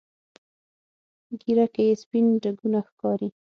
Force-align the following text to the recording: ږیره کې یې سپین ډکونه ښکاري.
ږیره 1.39 1.65
کې 1.73 1.83
یې 1.89 1.95
سپین 2.01 2.25
ډکونه 2.41 2.79
ښکاري. 2.87 3.29